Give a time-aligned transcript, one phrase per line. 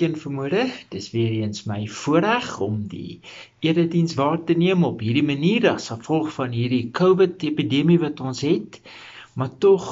[0.00, 0.62] Elkeen vermoere.
[0.88, 3.18] Dis weer eens my voorreg om die
[3.60, 8.40] erediens waar te neem op hierdie manier as gevolg van hierdie COVID epidemie wat ons
[8.46, 8.78] het.
[9.36, 9.90] Maar tog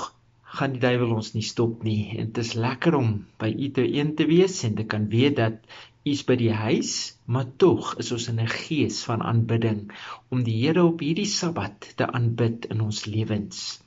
[0.57, 2.17] gaan die duiwel ons nie stop nie.
[2.17, 5.37] En dit is lekker om by u te een te wees en te kan weet
[5.43, 5.61] dat
[6.09, 6.97] u is by die huis,
[7.29, 9.93] maar tog is ons in 'n gees van aanbidding
[10.33, 13.83] om die Here op hierdie Sabbat te aanbid in ons lewens.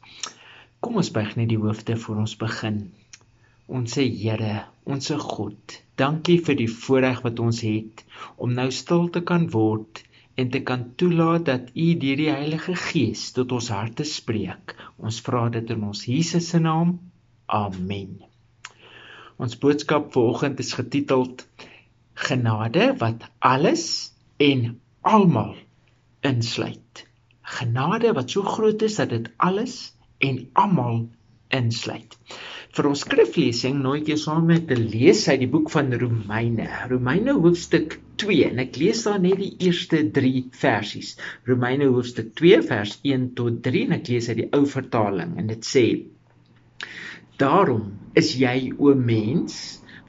[0.80, 2.92] Kom ons buig net die hoofde voor ons begin.
[3.72, 8.02] Ons sê Here, ons se God, dankie vir die voorreg wat ons het
[8.44, 10.02] om nou stil te kan word
[10.42, 14.76] en te kan toelaat dat U deur die Heilige Gees tot ons harte spreek.
[15.00, 16.98] Ons vra dit in ons Jesus se naam.
[17.48, 18.20] Amen.
[19.40, 21.48] Ons boodskap vanoggend is getiteld
[22.28, 23.86] Genade wat alles
[24.44, 24.68] en
[25.08, 25.56] almal
[26.28, 27.06] insluit.
[27.56, 29.80] Genade wat so groot is dat dit alles
[30.20, 31.06] en almal
[31.56, 32.20] insluit
[32.76, 36.68] vir ons skriflesing nooi ek jou saam met te lees uit die boek van Romeine.
[36.92, 41.10] Romeine hoofstuk 2 en ek lees daar net die eerste 3 versies.
[41.50, 45.52] Romeine hoofstuk 2 vers 1 tot 3 en ek lees uit die ou vertaling en
[45.52, 45.86] dit sê:
[47.44, 49.60] Daarom is jy o mens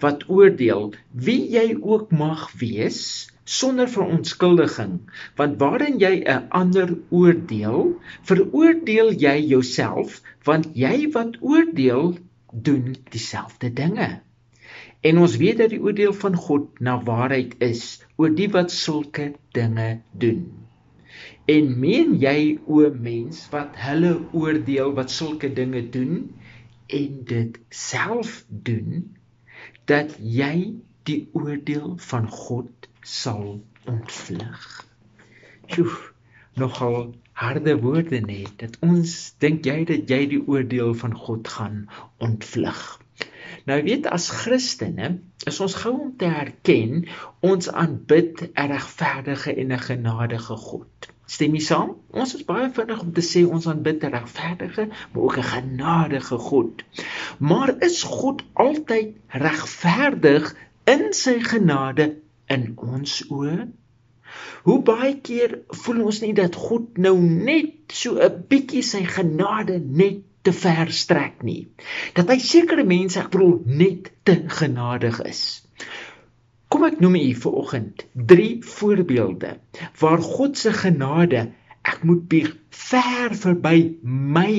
[0.04, 0.92] wat oordeel
[1.26, 3.02] wie jy ook mag wees
[3.58, 4.98] sonder verontskuldiging
[5.38, 7.96] want waarin jy 'n ander oordeel
[8.30, 12.14] veroordeel jy jouself want jy wat oordeel
[12.52, 14.20] doen dieselfde dinge.
[15.00, 19.32] En ons weet dat die oordeel van God na waarheid is oor die wat sulke
[19.56, 20.44] dinge doen.
[21.50, 26.30] En meen jy o mens wat hulle oordeel wat sulke dinge doen
[26.86, 29.16] en dit self doen
[29.90, 30.54] dat jy
[31.08, 33.58] die oordeel van God sal
[33.90, 34.66] ontvlug.
[35.66, 35.90] Sjoe,
[36.54, 39.12] nogal harde woorde net dat ons
[39.42, 41.78] dink jy dat jy die oordeel van God gaan
[42.22, 42.82] ontvlug.
[43.68, 45.08] Nou weet as Christene
[45.50, 47.02] is ons gou om te erken
[47.50, 51.10] ons aanbid 'n regverdige en 'n genadige God.
[51.26, 51.92] Stem jy saam?
[52.10, 56.38] Ons is baie vinnig om te sê ons aanbid 'n regverdige, maar ook 'n genadige
[56.48, 56.82] God.
[57.38, 62.16] Maar is God altyd regverdig in sy genade
[62.46, 63.68] in ons oë?
[64.66, 69.78] Hoe baie keer voel ons nie dat God nou net so 'n bietjie sy genade
[70.02, 71.68] net te ver strek nie.
[72.14, 75.62] Dat hy sekere mense ek bedoel net te genadig is.
[76.68, 79.56] Kom ek noem u vir oggend 3 voorbeelde
[80.00, 81.50] waar God se genade
[81.82, 84.54] ek moet bieg ver verby my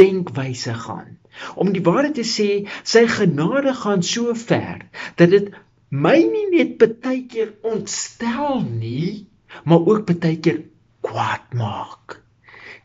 [0.00, 1.16] denkwyse gaan.
[1.54, 2.48] Om die waarheid te sê,
[2.82, 4.84] sy genade gaan so ver
[5.20, 5.50] dat dit
[5.90, 9.26] my nie net baie keer ontstel nie,
[9.64, 10.64] maar ook baie keer
[11.06, 12.20] kwaad maak.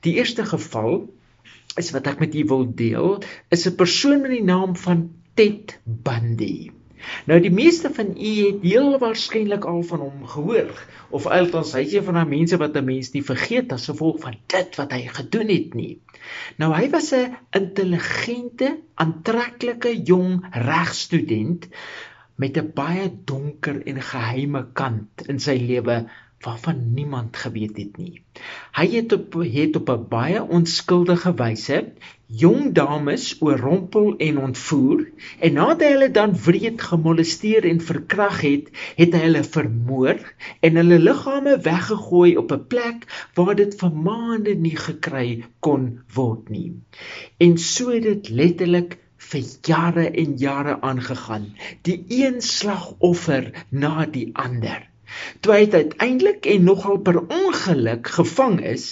[0.05, 1.09] Die eerste geval
[1.77, 5.79] is wat ek met u wil deel, is 'n persoon met die naam van Ted
[5.85, 6.71] Bundy.
[7.25, 10.73] Nou die meeste van u het heel waarskynlik al van hom gehoor
[11.09, 14.19] of althans hy is een van daai mense wat 'n mens nie vergeet as gevolg
[14.25, 15.97] van dit wat hy gedoen het nie.
[16.57, 21.67] Nou hy was 'n intelligente, aantreklike jong regstudent
[22.41, 25.97] met 'n baie donker en geheime kant in sy lewe
[26.41, 28.23] waarvan niemand geweet het nie.
[28.73, 31.93] Hy het op het op 'n baie onskuldige wyse
[32.25, 35.03] jong dames oorrompel en ontvoer
[35.39, 40.21] en nadat hy hulle dan wreed gemolesteer en verkrag het, het hy hulle vermoor
[40.59, 46.49] en hulle liggame weggegooi op 'n plek waar dit vir maande nie gekry kon word
[46.49, 46.73] nie.
[47.37, 48.97] En so het dit letterlik
[49.29, 51.51] vir jare en jare aangegaan,
[51.87, 54.87] die een slagoffer na die ander.
[55.43, 58.87] Toe hy uiteindelik en nogal per ongeluk gevang is,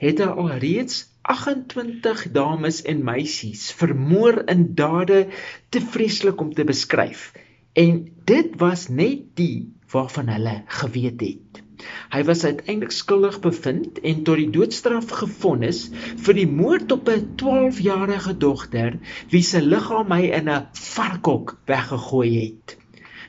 [0.00, 5.26] het hy alreeds 28 dames en meisies vermoor in dade
[5.74, 7.32] te vreeslik om te beskryf.
[7.76, 11.65] En dit was net die waarvan hulle geweet het.
[12.12, 15.82] Hy was uiteindelik skuldig bevind en tot die doodstraf gevonnis
[16.24, 18.98] vir die moord op 'n 12-jarige dogter
[19.30, 22.76] wie se liggaam hy in 'n varkhok weggegooi het.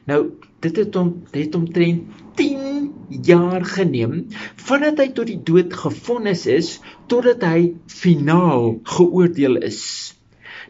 [0.08, 0.22] Nou,
[0.60, 2.04] dit het hom het omtrent
[2.36, 10.17] 10 jaar geneem vandat hy tot die dood gevonnis is totdat hy finaal geoordeel is.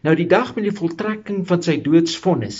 [0.05, 2.59] Nou die dag met die voltrekking van sy doodsvonnis,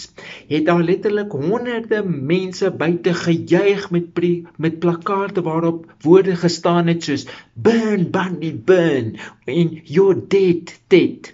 [0.50, 4.22] het daar letterlik honderde mense buite gejuig met
[4.58, 11.34] met plakate waarop woorde gestaan het soos burn bunny burn en you're dead dead.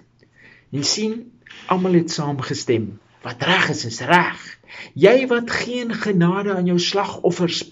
[0.72, 1.32] En sien,
[1.68, 3.00] almal het saamgestem.
[3.24, 4.44] Wat reg is, is reg.
[4.94, 7.64] Jy wat geen genade aan jou slagoffers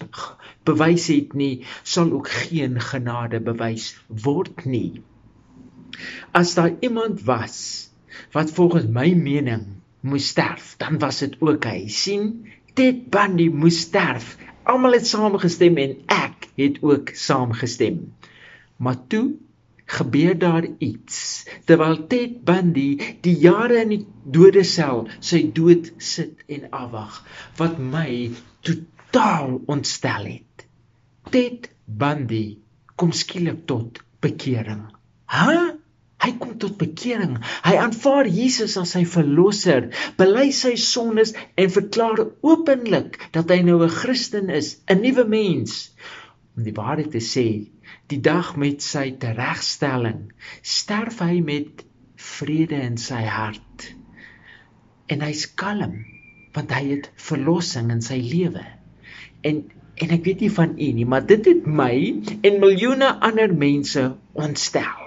[0.64, 5.02] bewys het nie, sal ook geen genade bewys word nie.
[6.32, 7.91] As daar iemand was
[8.32, 11.86] wat volgens my mening moes sterf, dan was dit ook hy.
[11.88, 14.36] sien, Ted Bundy moes sterf.
[14.62, 18.12] Almal het saamgestem en ek het ook saamgestem.
[18.76, 19.34] Maar toe
[19.92, 21.44] gebeur daar iets.
[21.64, 27.20] Terwyl Ted Bundy die jare in die dodesel sy dood sit en afwag,
[27.60, 28.30] wat my
[28.64, 30.66] totaal ontstel het.
[31.30, 32.58] Ted Bundy
[32.96, 34.88] kom skielik tot bekering.
[35.26, 35.46] Hæ?
[35.50, 35.81] Huh?
[36.22, 37.36] Hy kom tot bekering.
[37.64, 39.88] Hy aanvaar Jesus as sy verlosser,
[40.18, 45.90] bely sy sondes en verklaar openlik dat hy nou 'n Christen is, 'n nuwe mens.
[46.56, 47.66] Om die waarheid te sê,
[48.06, 50.32] die dag met sy teregstelling,
[50.62, 51.84] sterf hy met
[52.16, 53.94] vrede in sy hart.
[55.08, 56.04] En hy's kalm
[56.52, 58.64] want hy het verlossing in sy lewe.
[59.42, 59.64] En
[60.02, 61.94] en ek weet nie van u nie, maar dit het my
[62.42, 65.01] en miljoene ander mense ontstel.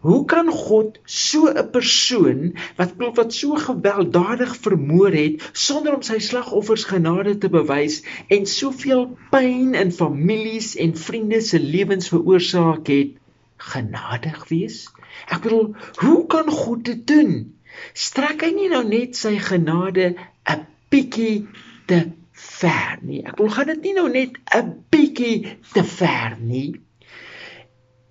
[0.00, 2.38] Hoe kan God so 'n persoon
[2.76, 9.04] wat wat so gewelddadig vermoor het sonder om sy slagoffers genade te bewys en soveel
[9.30, 13.12] pyn in families en vriende se lewens veroorsaak het,
[13.56, 14.88] genadig wees?
[15.28, 17.32] Ek bedoel, hoe kan God dit doen?
[17.92, 20.14] Strek hy nie nou net sy genade
[20.48, 21.46] 'n bietjie
[21.86, 22.00] te
[22.32, 23.20] ver nie?
[23.26, 26.80] Ek bedoel, gaan dit nie nou net 'n bietjie te ver nie?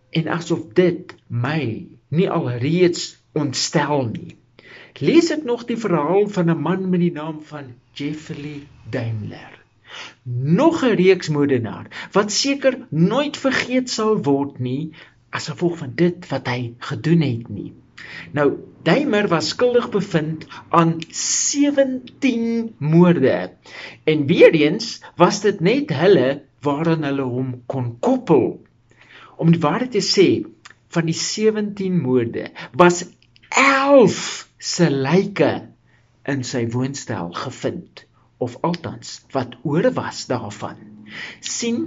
[0.09, 4.35] En asof dit my nie alreeds ontstel nie.
[4.99, 9.53] Lees ek nog die verhaal van 'n man met die naam van Jeffrey Daimler.
[10.61, 14.91] Nog 'n reeks moordenaar wat seker nooit vergeet sal word nie
[15.29, 17.73] as gevolg van dit wat hy gedoen het nie.
[18.31, 18.49] Nou,
[18.83, 23.51] Daimler was skuldig bevind aan 17 moorde.
[24.03, 28.61] En weer eens was dit net hulle waaraan hulle hom kon koppel.
[29.39, 30.27] Om die waarheid te sê,
[30.93, 33.05] van die 17 moorde was
[33.55, 35.51] 11 se lyke
[36.29, 38.05] in sy woonstel gevind
[38.43, 40.87] of althans wat oor was daarvan.
[41.39, 41.77] sien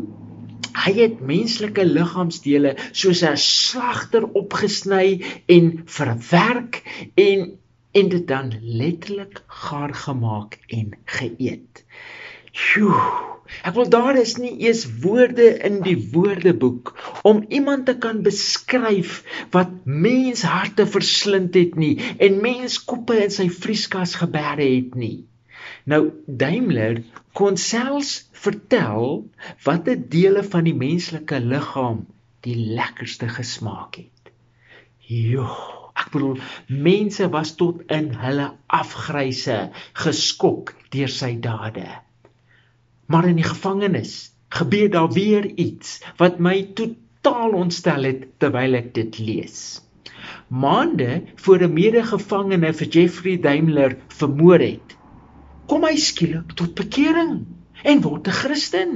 [0.84, 5.22] hy het menslike liggaamsdele soos 'n slagter opgesny
[5.56, 6.82] en verwerk
[7.14, 7.58] en
[7.92, 11.84] en dit dan letterlik gaar gemaak en geëet.
[12.52, 13.31] Sjoe
[13.62, 16.92] Ek wil daar is nie eers woorde in die woordeboek
[17.28, 19.18] om iemand te kan beskryf
[19.56, 25.24] wat mens harte verslind het nie en mens koppe in sy vrieskas geberre het nie.
[25.84, 27.02] Nou Daimler
[27.38, 28.12] kon selfs
[28.44, 29.06] vertel
[29.66, 32.04] watter dele van die menslike liggaam
[32.46, 34.32] die lekkerste gesmaak het.
[35.06, 35.46] Jo,
[35.98, 36.38] ek bedoel
[36.86, 38.48] mense was tot in hulle
[38.80, 39.58] afgryse
[40.04, 41.86] geskok deur sy dade.
[43.06, 48.92] Maar in die gevangenis gebeur daar weer iets wat my totaal ontstel het terwyl ek
[48.94, 49.80] dit lees.
[50.48, 54.96] Maande voor 'n medegevangene vir Jeffrey Daimler vermoor het,
[55.66, 57.46] kom hy skielik tot bekering
[57.82, 58.92] en word 'n Christen.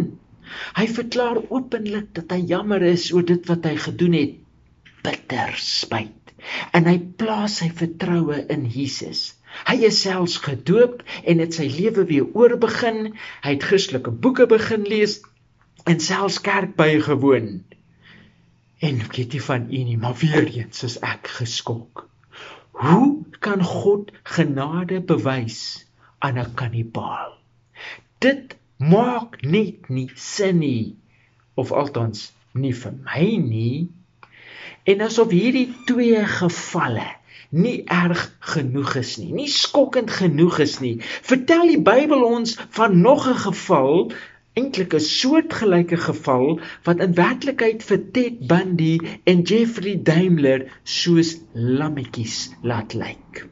[0.77, 4.35] Hy verklaar openlik dat hy jammer is oor dit wat hy gedoen het,
[5.03, 6.35] bitter spyt.
[6.73, 9.35] En hy plaas sy vertroue in Jesus.
[9.65, 13.15] Hy is selfs gedoop en het sy lewe weer oorbegin.
[13.45, 15.21] Hy het Christelike boeke begin lees
[15.85, 17.65] en selfs kerk bygewoon.
[18.85, 22.05] En weet nie van u nie, maar weer eens is ek geskok.
[22.77, 25.87] Hoe kan God genade bewys
[26.19, 27.39] aan 'n kannibaal?
[28.19, 30.97] Dit maak net nie sin nie
[31.55, 33.89] of althans nie vir my nie.
[34.85, 37.09] En asof hierdie twee gevalle
[37.57, 38.23] nie erg
[38.53, 40.97] genoeg is nie, nie skokkend genoeg is nie.
[41.31, 44.13] Vertel die Bybel ons van nog 'n geval,
[44.57, 48.95] eintlik 'n soortgelyke geval wat in werklikheid vir Ted Bundy
[49.25, 53.47] en Jeffrey Daimler soos lammetjies laat lyk.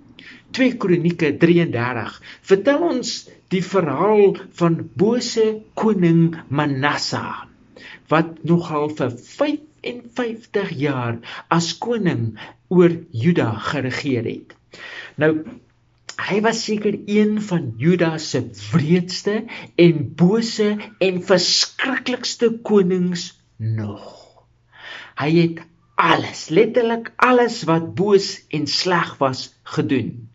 [0.55, 2.21] 2 Kronieke 33
[2.51, 7.45] vertel ons die verhaal van bose koning Manasseh
[8.13, 9.13] wat nogal vir
[9.85, 11.19] 51 jaar
[11.57, 12.39] as koning
[12.75, 14.57] oor Juda geregeer het.
[15.21, 15.33] Nou
[16.15, 19.45] hy was seker een van Juda se wreedste
[19.87, 20.69] en bose
[21.03, 24.13] en verskriklikste konings nog.
[25.19, 25.65] Hy het
[25.95, 30.31] alles, letterlik alles wat boos en sleg was gedoen.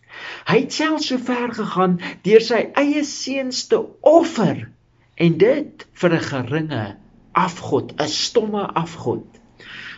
[0.47, 4.67] Hy het self so ver gegaan deur sy eie seuns te offer
[5.15, 6.85] en dit vir 'n geringe
[7.31, 9.38] afgod, 'n stomme afgod.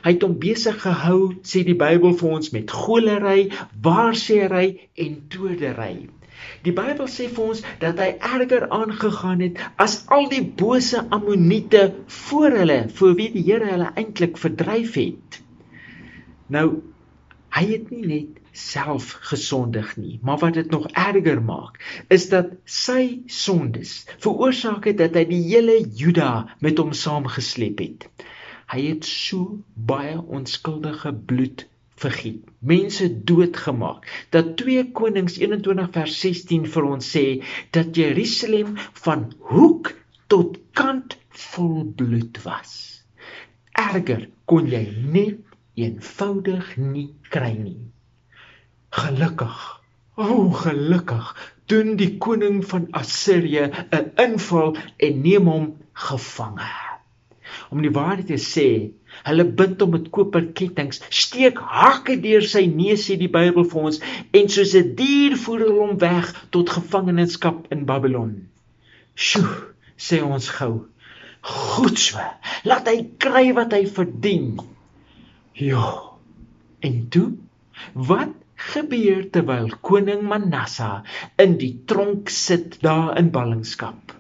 [0.02, 3.52] Hy het hom besig gehou, sê die Bybel vir ons met golery,
[3.86, 4.66] waarsêery
[5.06, 5.96] en todery.
[6.66, 11.84] Die Bybel sê vir ons dat hy erger aangegaan het as al die bose ammoniete
[12.26, 15.42] voor hulle, voor wie die Here hulle eintlik verdryf het.
[16.50, 16.68] Nou
[17.52, 21.80] hy het nie net self gesondig nie, maar wat dit nog erger maak,
[22.12, 28.08] is dat sy sondes veroorsaak het dat hy die hele Juda met hom saamgesleep het.
[28.72, 31.66] Hy het so baie onskuldige bloed
[32.02, 34.08] vergiet, mense doodgemaak.
[34.30, 37.26] Dat 2 Konings 21 vers 16 vir ons sê
[37.76, 39.92] dat Jerusalem van hoek
[40.32, 41.18] tot kant
[41.52, 42.74] vol bloed was.
[43.78, 44.86] Erger kon jy
[45.18, 45.42] net
[45.80, 47.92] eenvoudig nie kry nie.
[48.92, 49.60] Gelukkig,
[50.20, 51.28] o oh, gelukkig,
[51.72, 55.68] doen die koning van Assirië 'n inval en neem hom
[56.08, 56.91] gevange.
[57.72, 58.68] Om die waarheid te sê,
[59.24, 64.02] hulle bind hom met koperkettinge, steek hakke deur sy neus sê die Bybel vir ons
[64.36, 68.34] en soos 'n dier voer hulle hom weg tot gevangenskap in Babylon.
[69.16, 69.56] Sjoe,
[69.98, 70.74] sê ons gou.
[71.42, 72.20] Goed so.
[72.68, 74.60] Laat hy kry wat hy verdien.
[75.58, 75.88] Ja.
[76.82, 77.32] En toe,
[77.94, 78.36] wat
[78.72, 81.04] gebeur terwyl koning Manassa
[81.42, 84.14] in die tronk sit daar in ballingskap.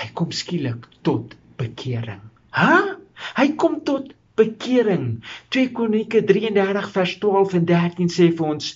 [0.00, 2.24] Hy kom skielik tot bekering.
[2.56, 2.98] Hæ?
[3.38, 5.22] Hy kom tot bekering.
[5.54, 8.68] 2 Kronieke 33 vers 12 en 13 sê vir ons: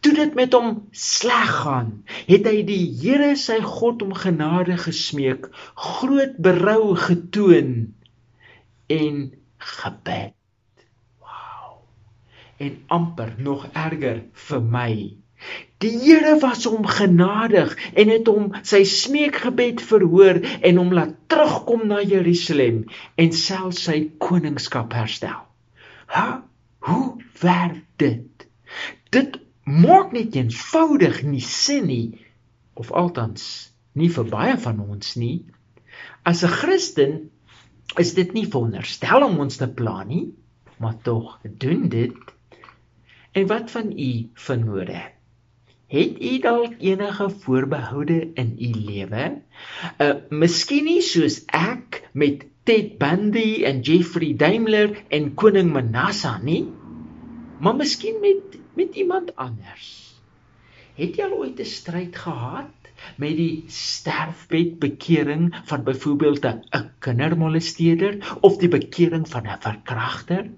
[0.00, 1.90] "Toe dit met hom sleg gaan,
[2.28, 7.94] het hy die Here sy God om genade gesmeek, groot berou getoon
[8.88, 9.20] en
[9.58, 10.34] gebed."
[12.56, 14.92] en amper nog erger vir my.
[15.82, 21.86] Die Here was hom genadig en het hom sy smeekgebed verhoor en hom laat terugkom
[21.90, 22.84] na Jerusalem
[23.20, 25.42] en self sy koningskap herstel.
[26.14, 26.26] Ha,
[26.88, 27.08] hoe
[27.42, 28.46] werk dit?
[29.14, 32.08] Dit maak net eenvoudig nie sin nie
[32.74, 33.44] of althans
[33.94, 35.44] nie vir baie van ons nie.
[36.24, 37.30] As 'n Christen
[37.98, 40.34] is dit nie veronderstel om ons te pla nie,
[40.78, 42.14] maar tog doen dit
[43.34, 45.13] En wat van u vernoorde?
[45.94, 49.24] Het u dalk enige voorbehoude in u lewe?
[50.02, 56.64] Uh miskien nie soos ek met Ted Bundy en Jeffrey Daimler en koning Manasseh nie,
[57.60, 59.86] maar miskien met met iemand anders.
[60.98, 68.36] Het jy al ooit 'n stryd gehad met die sterfbed bekering van byvoorbeeld 'n kindermolesteerder
[68.40, 70.50] of die bekering van 'n verkragter?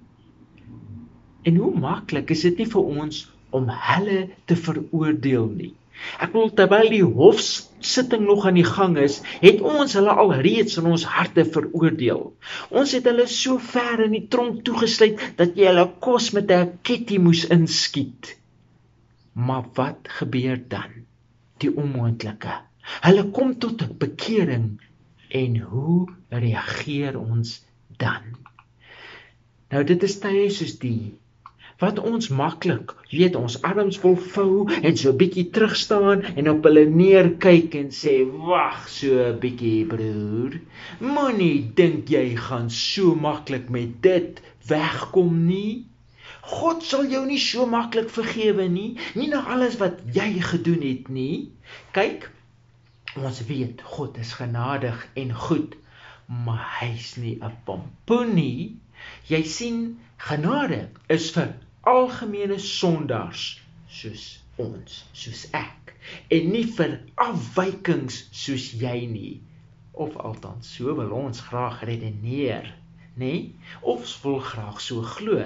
[1.43, 5.75] En hoe maklik is dit nie vir ons om hulle te veroordeel nie.
[6.21, 10.77] Ek wil terwyl die hofsitting nog aan die gang is, het ons hulle al reeds
[10.81, 12.23] in ons harte veroordeel.
[12.71, 16.77] Ons het hulle so ver in die tronk toegesluit dat jy hulle kos met 'n
[16.89, 18.37] ketty moes inskiet.
[19.33, 21.05] Maar wat gebeur dan?
[21.61, 22.55] Die onmoontlike.
[23.03, 24.81] Hulle kom tot bekering
[25.29, 27.63] en hoe reageer ons
[27.99, 28.37] dan?
[29.73, 31.17] Nou dit is tye soos die
[31.83, 36.49] wat ons maklik, jy weet, ons arms vol vou en so bietjie terug staan en
[36.49, 40.61] op hulle neer kyk en sê, "Wag, so 'n bietjie, broer.
[41.01, 45.85] Moenie dink jy gaan so maklik met dit wegkom nie."
[46.41, 51.09] God sal jou nie so maklik vergewe nie, nie na alles wat jy gedoen het
[51.09, 51.51] nie.
[51.93, 52.31] Kyk,
[53.17, 55.77] ons weet God is genadig en goed,
[56.27, 58.77] maar hy's nie 'n pompoen nie.
[59.29, 61.55] Jy sien, genade is vir
[61.87, 63.45] algemene sondaars
[63.99, 64.25] soos
[64.63, 65.95] ons, soos ek
[66.37, 69.37] en nie vir afwykings soos jy nie.
[70.05, 72.69] Of althans so wil ons graag redeneer
[73.17, 73.55] nê nee?
[73.81, 75.41] ons wil graag so glo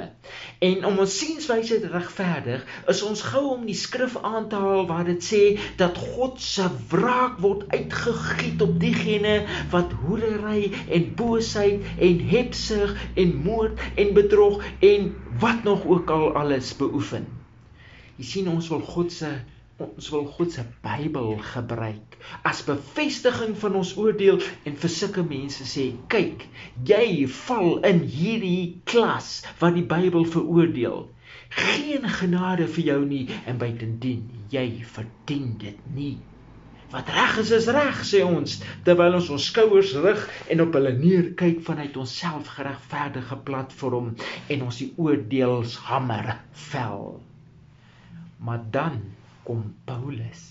[0.68, 4.88] en om ons sienswyse te regverdig is ons gou om die skrif aan te haal
[4.88, 5.42] waar dit sê
[5.82, 9.36] dat God se wraak word uitgegiet op diegene
[9.76, 14.58] wat hoerery en boosheid en hebsug en moord en bedrog
[14.90, 15.12] en
[15.44, 17.30] wat nog ook al alles beoefen.
[18.18, 19.30] Jy sien ons wil God se
[19.86, 22.16] ons wil God se Bybel gebruik
[22.50, 26.46] as bevestiging van ons oordeel en vir sulke mense sê kyk
[26.92, 27.06] jy
[27.40, 29.30] val in hierdie klas
[29.62, 31.06] wat die Bybel veroordeel
[31.60, 36.16] geen genade vir jou nie en buitendien jy verdien dit nie
[36.90, 38.56] Wat reg is is reg sê ons
[38.86, 44.08] terwyl ons ons skouers rig en op hulle neer kyk vanuit ons selfgeregverdige platform
[44.50, 46.32] en ons die oordeelshamer
[46.72, 47.04] vel.
[48.42, 48.98] Maar dan
[49.50, 50.42] kom Paulus.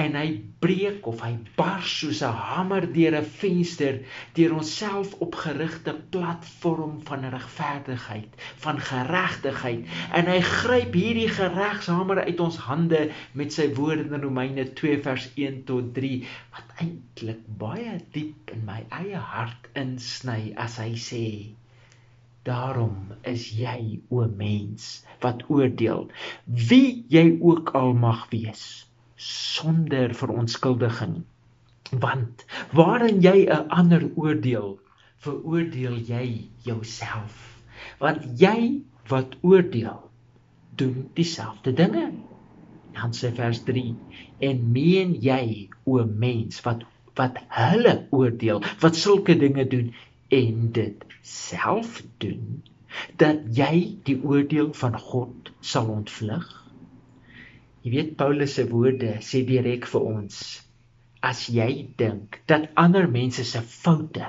[0.00, 0.28] En hy
[0.62, 3.96] breek of hy bars soos 'n hamer deur 'n venster
[4.38, 8.36] deur onsself opgerigte platform van regverdigheid,
[8.66, 9.88] van geregtigheid.
[10.20, 15.30] En hy gryp hierdie geregshamer uit ons hande met sy woorde in Romeine 2 vers
[15.48, 16.14] 1 tot 3
[16.58, 21.26] wat eintlik baie diep in my eie hart insny as hy sê
[22.44, 26.08] Daarom is jy o mens wat oordeel.
[26.44, 28.64] Wie jy ook al mag wees
[29.16, 31.22] sonder verontskuldiging.
[32.04, 32.44] Want
[32.76, 34.76] waarin jy 'n ander oordeel
[35.24, 37.38] veroordeel jy jouself.
[37.98, 40.10] Want jy wat oordeel
[40.76, 42.12] doen dieselfde dinge.
[42.92, 43.96] Dan sê vers 3
[44.38, 46.84] en meen jy o mens wat
[47.14, 49.94] wat hulle oordeel wat sulke dinge doen
[50.28, 52.62] en dit self doen
[53.20, 53.74] dat jy
[54.06, 56.46] die oordeel van God sal ontvlug?
[57.84, 60.44] Jy weet Paulus se woorde sê direk vir ons
[61.24, 64.28] as jy dink dat ander mense se foute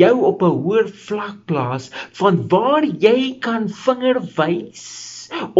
[0.00, 4.84] jou op 'n hoër vlak plaas van waar jy kan vinger wys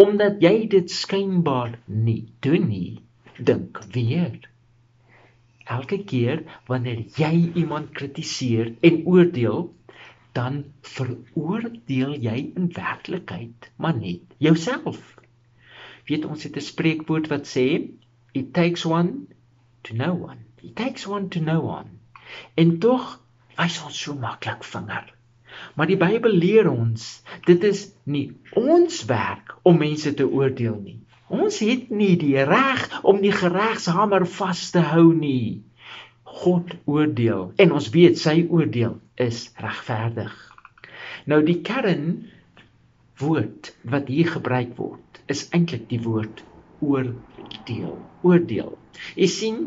[0.04, 3.00] omdat jy dit skynbaar nie doen nie
[3.50, 4.34] dink weer.
[5.76, 9.72] Elke keer wanneer jy iemand kritiseer en oordeel
[10.38, 10.62] dan
[10.94, 15.02] veroordeel jy in werklikheid maar net jouself
[16.08, 17.68] weet ons het 'n spreekwoord wat sê
[18.32, 19.12] it takes one
[19.82, 21.90] to know one He takes one to know one.
[22.56, 23.02] En tog
[23.58, 25.10] wys ons so maklik vinger.
[25.76, 27.04] Maar die Bybel leer ons,
[27.44, 28.24] dit is nie
[28.56, 30.96] ons werk om mense te oordeel nie.
[31.28, 35.60] Ons het nie die reg om die geregshamer vas te hou nie.
[36.40, 40.34] God oordeel en ons weet sy oordeel is regverdig.
[41.30, 42.26] Nou die kern
[43.22, 46.42] woord wat hier gebruik word is eintlik die woord
[46.84, 47.96] oordeel.
[48.26, 48.74] Oordeel.
[49.16, 49.60] Jy sien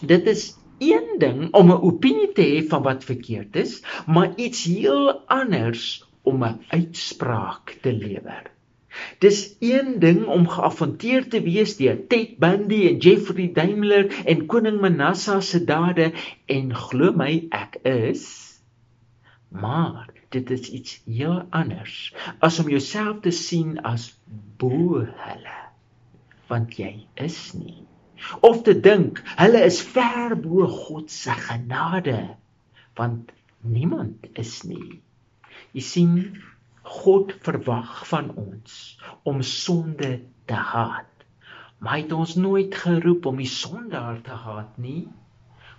[0.00, 4.64] dit is een ding om 'n opinie te hê van wat verkeerd is, maar iets
[4.64, 8.50] heel anders om 'n uitspraak te lewer.
[9.18, 14.80] Dis een ding om geaffonteer te wees deur Ted Bundy en Jeffrey Dahmer en koning
[14.80, 16.12] Manasseh se dade
[16.46, 18.49] en glo my ek is
[19.50, 22.14] maar dit is iets heel anders.
[22.38, 24.12] As om jouself te sien as
[24.56, 25.58] bo hulle
[26.50, 27.82] want jy is nie.
[28.46, 32.36] Of te dink hulle is ver bo God se genade
[32.98, 33.30] want
[33.62, 35.00] niemand is nie.
[35.74, 36.16] Jy sien
[36.82, 38.98] God verwag van ons
[39.28, 40.20] om sonde
[40.50, 41.06] te haat.
[41.78, 45.06] Maar hy het ons nooit geroep om die sondaar te haat nie.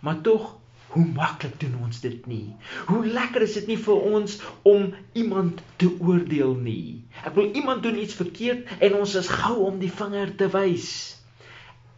[0.02, 0.56] Maar tog
[0.92, 2.56] hoe maklik doen ons dit nie?
[2.90, 7.00] Hoe lekker is dit nie vir ons om iemand te oordeel nie?
[7.24, 10.92] Ek wil iemand doen iets verkeerd en ons is gou om die vinger te wys.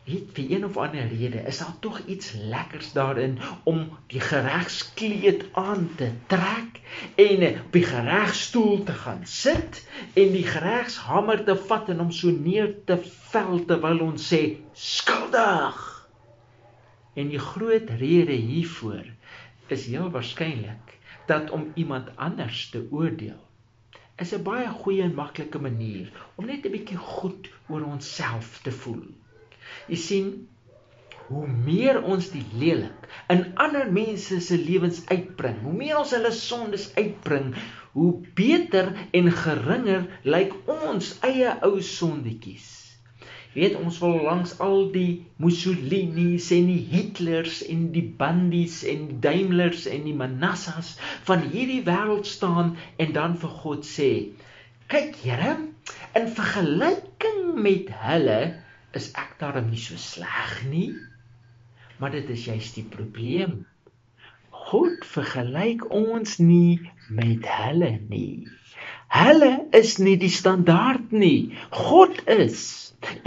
[0.03, 5.45] Het vir een of ander rede is daar tog iets lekkers daarin om die regskleed
[5.57, 6.81] aan te trek
[7.15, 9.79] en op die regstoel te gaan sit
[10.13, 12.99] en die regshamer te vat en hom so neer te
[13.31, 14.43] vel terwyl ons sê
[14.75, 15.92] skuldig.
[17.13, 19.05] En die groot rede hiervoor
[19.67, 23.41] is heel waarskynlik dat om iemand anders te oordeel
[24.21, 28.71] is 'n baie goeie en maklike manier om net 'n bietjie goed oor onsself te
[28.71, 29.05] voel.
[29.87, 30.27] Jy sien
[31.27, 36.31] hoe meer ons die lelik in ander mense se lewens uitbring, hoe meer ons hulle
[36.31, 37.55] sondes uitbring,
[37.91, 42.82] hoe beter en geringer lyk ons eie ou sondetjies.
[43.53, 49.19] Weet ons wil langs al die Mussolinis en die Hitlers en die Bundys en die
[49.25, 50.95] Daimlers en die Manassas
[51.27, 54.11] van hierdie wêreld staan en dan vir God sê:
[54.89, 55.57] "Kyk Here,
[56.17, 58.39] in vergelyking met hulle
[58.97, 60.93] is ek daarom nie so sleg nie.
[61.97, 63.63] Maar dit is juist die probleem.
[64.49, 68.45] God vergelyk ons nie met hulle nie.
[69.13, 71.53] Hulle is nie die standaard nie.
[71.69, 72.61] God is.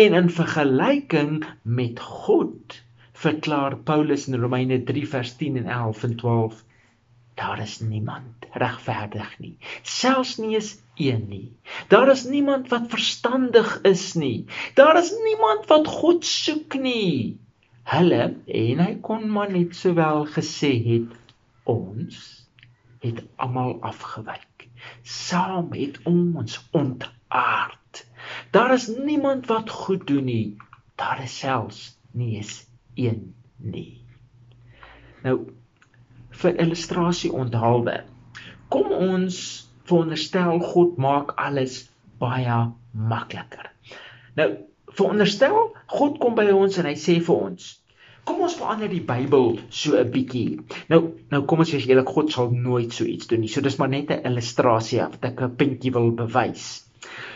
[0.02, 2.80] En in vergelyking met God
[3.16, 6.64] verklaar Paulus in Romeine 3 vers 10 en 11 en 12
[7.36, 9.54] daar is niemand regverdig nie.
[9.82, 11.52] Selfs nie eens een nie.
[11.92, 14.46] Daar is niemand wat verstandig is nie.
[14.74, 17.36] Daar is niemand wat God soek nie.
[17.92, 21.36] Hulle en hy kon maar net sowel gesê het
[21.68, 22.22] ons
[23.04, 24.55] het almal afgewyk
[25.02, 28.06] saam het ons ontaard
[28.54, 30.56] daar is niemand wat goed doen nie
[30.94, 32.58] daar is selfs nie eens
[32.94, 34.04] een nie
[35.22, 35.38] nou
[36.40, 38.00] vir illustrasie onthaalwe.
[38.72, 39.38] Kom ons
[39.88, 41.84] veronderstel God maak alles
[42.20, 42.58] baie
[42.92, 43.70] makliker.
[44.36, 44.48] Nou,
[44.96, 47.68] veronderstel God kom by ons en hy sê vir ons:
[48.26, 50.60] "Kom ons verander die Bybel so 'n bietjie."
[50.92, 53.52] Nou, nou kom ons sê eerlik, God sal nooit so iets doen nie.
[53.52, 56.84] So dis maar net 'n illustrasie wat ek 'n puntjie wil bewys.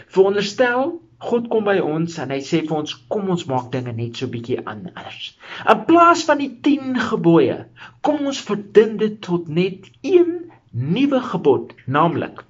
[0.08, 4.16] Veronderstel God kom by ons en hy sê vir ons kom ons maak dinge net
[4.16, 5.36] so bietjie anders.
[5.68, 7.66] In plaas van die 10 gebooie,
[8.00, 12.44] kom ons verdun dit tot net een nuwe gebod, naamlik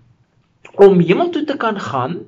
[0.80, 2.18] Om hemel toe te kan gaan,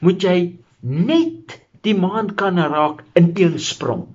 [0.00, 0.38] moet jy
[0.80, 4.06] net die maan kan raak in een sprong.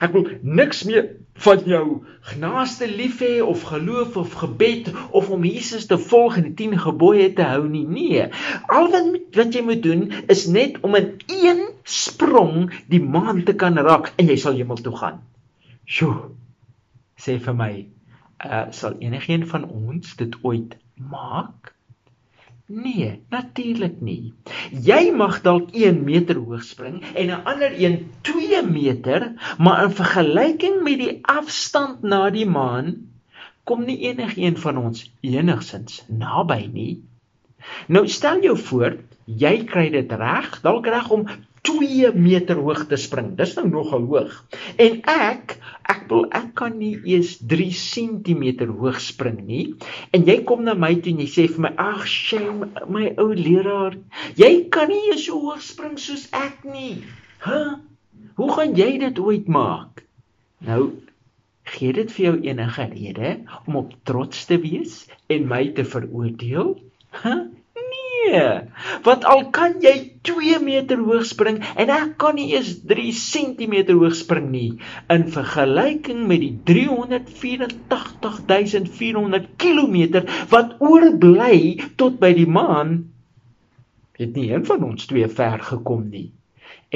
[0.00, 1.08] Ek wil niks meer
[1.44, 1.84] van jou
[2.30, 6.78] genaaste lief hê of geloof of gebed of om Jesus te volg en die 10
[6.84, 7.84] gebooie te hou nie.
[7.86, 8.28] Nee.
[8.72, 13.54] Al wat wat jy moet doen is net om in een sprong die maan te
[13.54, 15.22] kan raak en jy sal hemel toe gaan.
[15.84, 16.32] Sjoe.
[17.20, 17.72] Sê vir my,
[18.44, 21.75] uh sal enigiemand van ons dit ooit maak?
[22.66, 24.32] Nee, natuurlik nie.
[24.82, 29.94] Jy mag dalk 1 meter hoog spring en 'n ander een 2 meter, maar in
[29.94, 33.06] vergelyking met die afstand na die maan
[33.64, 37.02] kom nie enigiemand van ons enigsins naby nie.
[37.86, 41.26] Nou stel jou voor, jy kry dit reg, dalk reg om
[41.62, 43.36] 2 meter hoog te spring.
[43.38, 44.44] Dis nou nogal hoog.
[44.76, 45.58] En ek,
[45.92, 49.66] ek wil ek kan nie eers 3 cm hoog spring nie.
[50.12, 53.32] En jy kom na my toe en jy sê vir my, "Ag, shame, my ou
[53.34, 53.96] leraar,
[54.36, 57.02] jy kan nie eers so hoog spring soos ek nie."
[57.38, 57.50] H?
[57.50, 57.76] Huh?
[58.36, 60.02] Hoe gaan jy dit ooit maak?
[60.60, 60.82] Nou
[61.66, 63.30] gee dit vir jou enige rede
[63.66, 66.76] om op trots te wees en my te veroordeel?
[67.22, 67.32] H?
[68.26, 68.66] Nee.
[69.06, 73.74] Want al kan jy 2 meter hoog spring en ek kan nie eens 3 cm
[73.92, 74.72] hoog spring nie
[75.14, 79.98] in vergelyking met die 384400 km
[80.50, 81.58] wat oorbly
[82.02, 82.90] tot by die maan
[84.18, 86.28] het nie een van ons twee ver gekom nie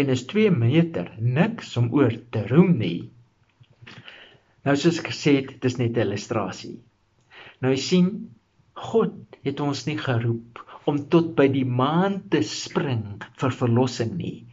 [0.00, 1.06] en is 2 meter
[1.38, 3.02] niks om oor te roem nie
[4.66, 6.78] nou soos ek gesê het dis net 'n illustrasie
[7.62, 8.08] nou jy sien
[8.74, 9.14] God
[9.46, 14.46] het ons nie geroep om tot by die maan te spring vir verlossing nie.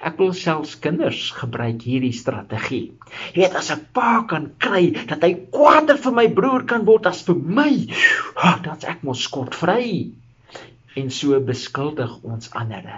[0.00, 2.94] Ek wil selfs kinders gebruik hierdie strategie.
[3.34, 7.06] Jy weet as 'n pa kan kry dat hy kwaader vir my broer kan word
[7.10, 7.72] as vir my,
[8.36, 10.12] oh, dan's ek mos skotvry.
[10.96, 12.88] En so beskuldig ons ander.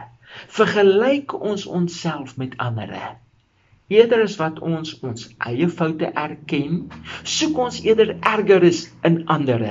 [0.48, 2.94] Vergelyk ons onsself met ander.
[3.92, 6.78] Eerder as wat ons ons eie foute erken,
[7.36, 9.64] soek ons eerder ergeres in ander.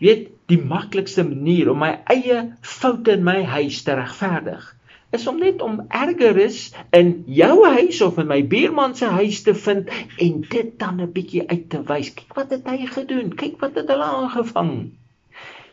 [0.00, 4.64] Weet, die maklikste manier om my eie foute in my huis te regverdig,
[5.14, 6.58] is om net om ergeres
[6.96, 9.90] in jou huis of in my buurman se huis te vind
[10.26, 12.14] en dit dan 'n bietjie uit te wys.
[12.14, 13.34] Kyk wat het hy gedoen?
[13.34, 14.74] Kyk wat het hulle aangevang?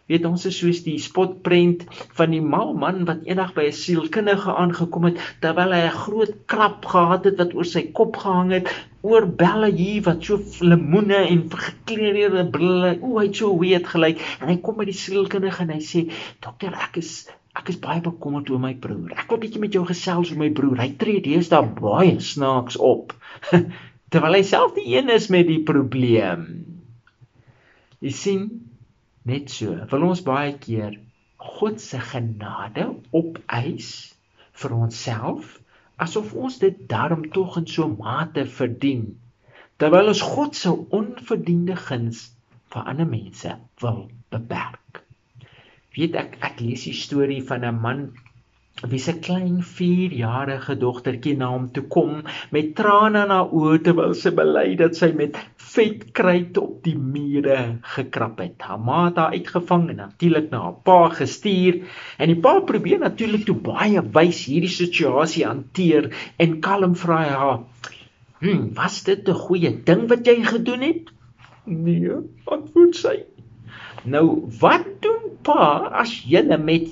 [0.08, 1.84] Weet ons is soos die spotprent
[2.18, 6.36] van die mal man wat eendag by 'n sielkundige aangekom het terwyl hy 'n groot
[6.46, 11.20] krap gehad het wat oor sy kop gehang het oor belle hier wat so lemoene
[11.32, 14.22] en gekleurde brille o hy het so weird gelyk.
[14.42, 16.08] En hy kom by die sielkundige en hy sê
[16.44, 19.16] dokter ek is ek is baie bekommerd oor my broer.
[19.18, 20.78] Ek wil bietjie met jou gesels oor my broer.
[20.78, 23.16] Hy tree deesdae baie snaaks op.
[24.14, 26.46] Terwyl hy self die een is met die probleem.
[28.04, 28.44] Jy sien
[29.28, 30.98] Net so wil ons baie keer
[31.48, 32.86] God se genade
[33.20, 33.90] opeis
[34.62, 35.56] vir onsself
[36.06, 39.04] asof ons dit daarom tog in so mate verdien
[39.82, 42.24] terwyl ons God se onverdiende guns
[42.74, 44.00] vir ander mense wil
[44.34, 45.04] beperk.
[45.98, 48.02] Weet ek ek lees die storie van 'n man
[48.86, 52.20] wie se klein 4-jarige dogtertjie na hom toe kom
[52.54, 55.40] met trane in haar oë terwyl sy bely dat sy met
[55.74, 57.58] vetkruit op die mure
[57.96, 58.62] gekrap het.
[58.62, 61.80] Haar ma het haar uitgevang en natuurlik na haar pa gestuur
[62.22, 67.34] en die pa probeer natuurlik toe baie wys hierdie situasie hanteer en kalm vra hy
[67.42, 67.60] haar:
[68.42, 71.10] "Hm, was dit 'n goeie ding wat jy gedoen het?"
[71.66, 72.14] "Nee,"
[72.46, 73.26] antwoord sy.
[74.06, 76.88] "Nou, wat doen pa as jy met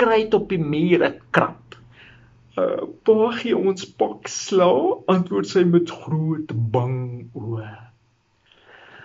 [0.00, 1.76] vetkruit op die mure krap?"
[2.56, 4.72] "Uh, pa gee ons pak sla,"
[5.06, 7.68] antwoord sy met groot bang oë.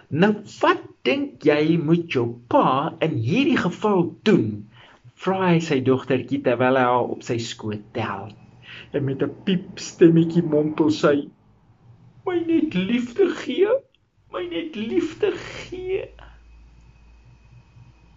[0.10, 0.32] Nou
[0.62, 4.70] wat dink jy moet jou pa in hierdie geval doen?
[5.20, 8.32] Vra hy sy dogtertjie terwyl hy haar op sy skoot tel.
[8.94, 11.28] En met 'n piep stemmetjie mompel sy:
[12.26, 13.68] "My net liefde gee,
[14.32, 16.08] my net liefde gee."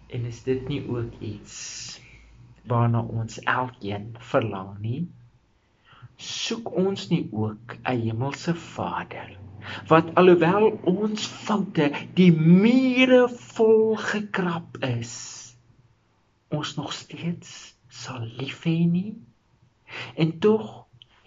[0.09, 1.98] En is dit nie ook iets
[2.71, 5.03] waarna ons elkeen verlang nie?
[6.29, 9.37] Soek ons nie ook 'n hemelse Vader
[9.87, 15.13] wat alhoewel ons foute die mure vol gekrap is
[16.59, 17.55] ons nog steeds
[18.03, 19.17] sal lief hê nie
[20.23, 20.69] en tog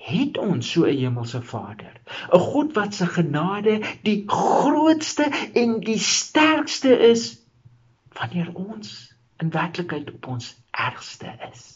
[0.02, 1.94] het ons so 'n hemelse Vader
[2.33, 7.38] 'n God wat se genade die grootste en die sterkste is
[8.18, 11.68] wanneer ons in werklikheid op ons ergste is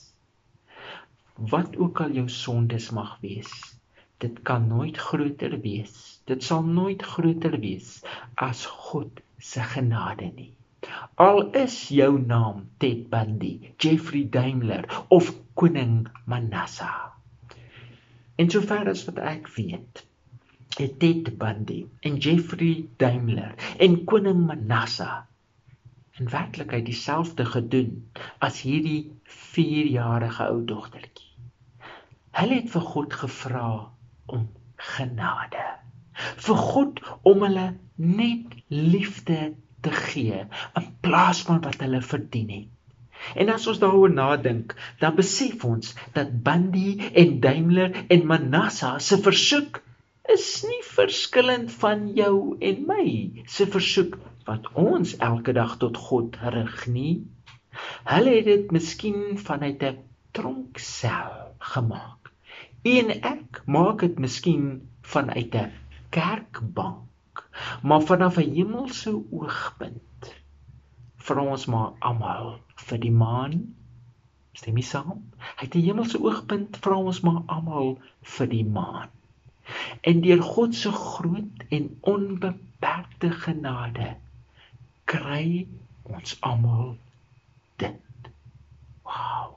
[1.37, 3.77] wat ook al jou sondes mag wees
[4.19, 6.21] dit kan nooit groter wees.
[6.25, 8.01] Dit sal nooit groter wees
[8.35, 10.53] as God se genade nie.
[11.21, 17.13] Al is jou naam Ted Bundy, Jeffrey Daimler of koning Manasseh.
[18.37, 20.05] En sover as wat ek weet,
[20.77, 25.25] het Ted Bundy en Jeffrey Daimler en koning Manasseh
[26.21, 29.13] in werklikheid dieselfde gedoen as hierdie
[29.55, 31.33] 4-jarige ou dogtertjie.
[32.37, 33.69] Hulle het vir God gevra
[34.27, 34.47] om
[34.95, 35.65] genade.
[36.17, 40.43] Vir God om hulle net liefde te gee
[40.81, 42.73] in plaas van wat hulle verdien het.
[43.41, 49.19] En as ons daaroor nadink, dan besef ons dat Bundy en Daimler en Manasseh se
[49.25, 49.81] versoek
[50.33, 53.07] is nie verskillend van jou en my
[53.49, 57.15] se versoek wat ons elke dag tot God rig nie.
[58.07, 59.99] Hulle het dit miskien vanuit 'n
[60.31, 62.31] tronksel gemaak.
[62.83, 65.73] En ek maak dit miskien vanuit 'n
[66.11, 67.49] kerkbank,
[67.83, 70.35] maar vanaf 'n hemelse oogpunt.
[71.17, 73.75] Vra ons maar almal vir die maan.
[74.53, 75.31] Stem jy saam?
[75.57, 79.11] Uit 'n hemelse oogpunt vra ons maar almal vir die maan.
[80.01, 84.17] En deur God se groot en onbeperkte genade
[85.07, 85.67] kry
[86.11, 86.97] ons almal
[87.79, 88.31] dit.
[89.07, 89.57] Wow.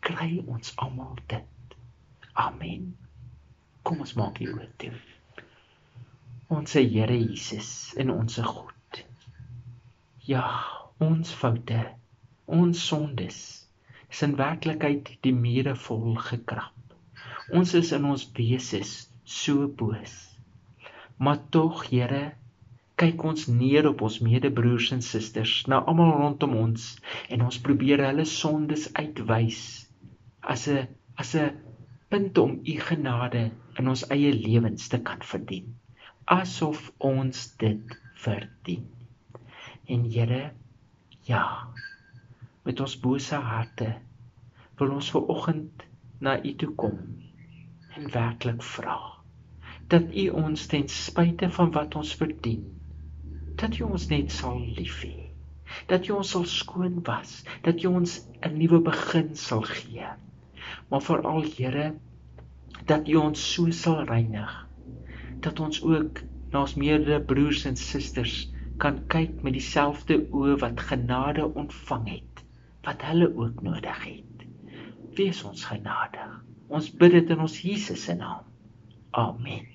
[0.00, 1.76] Kry ons almal dit.
[2.32, 2.92] Amen.
[3.82, 4.94] Kom ons maak hier oor toe.
[6.52, 9.02] Ons Here Jesus en ons God.
[10.24, 10.44] Ja,
[11.02, 11.80] ons foute,
[12.46, 13.38] ons sondes
[14.12, 16.76] is in werklikheid die mure vol gekrap.
[17.52, 18.82] Ons is in ons wese
[19.24, 20.14] so boos.
[21.18, 22.32] Maar tog, Here,
[23.02, 26.88] kyk ons neer op ons medebroers en susters, na almal rondom ons
[27.34, 29.60] en ons probeer hulle sondes uitwys
[30.54, 30.88] as 'n
[31.18, 31.50] as 'n
[32.08, 33.44] punt om u genade
[33.78, 35.72] in ons eie lewens te kan verdien
[36.26, 38.86] asof ons dit verdien.
[39.86, 40.52] En Here
[41.26, 41.68] ja
[42.64, 43.88] met ons bose harte
[44.78, 45.82] wil ons ver oggend
[46.20, 46.98] na u toe kom
[47.96, 48.98] en werklik vra
[49.90, 52.62] dat u ons ten spyte van wat ons verdien
[53.64, 55.16] dat u ons net sal lief hê
[55.94, 60.10] dat u ons sal skoon was dat u ons 'n nuwe begin sal gee
[60.88, 61.94] maar veral Here
[62.86, 64.52] dat U ons so sal reinig
[65.46, 66.22] dat ons ook
[66.52, 68.36] na ons meerdere broers en susters
[68.82, 72.44] kan kyk met dieselfde oë wat genade ontvang het
[72.82, 74.46] wat hulle ook nodig het.
[75.14, 76.32] Wees ons genadig.
[76.66, 78.42] Ons bid dit in ons Jesus se naam.
[79.14, 79.68] Amen.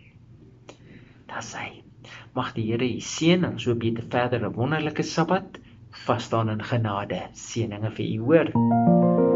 [1.31, 1.86] Das hy.
[2.33, 5.59] Mag die Here u seën en so beter verder 'n wonderlike Sabbat
[6.05, 7.21] vas staan in genade.
[7.33, 9.26] Seëninge vir u hoor.